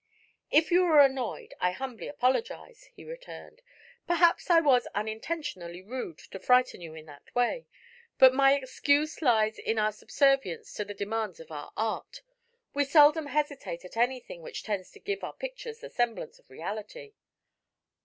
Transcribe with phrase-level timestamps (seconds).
[0.49, 3.61] "If you were annoyed, I humbly apologize," he returned.
[4.07, 7.67] "Perhaps I was unintentionally rude to frighten you in that way,
[8.17, 12.23] but my excuse lies in our subservience to the demands of our art.
[12.73, 17.13] We seldom hesitate at anything which tends to give our pictures the semblance of reality."